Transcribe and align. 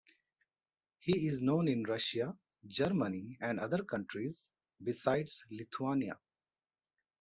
He 0.97 1.27
is 1.27 1.43
known 1.43 1.67
in 1.67 1.83
Russia, 1.83 2.35
Germany, 2.65 3.37
and 3.39 3.59
other 3.59 3.83
countries 3.83 4.49
besides 4.83 5.45
Lithuania. 5.51 6.17